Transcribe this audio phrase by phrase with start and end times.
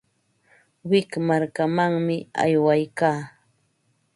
[0.89, 3.19] Wik markamanmi aywaykaa.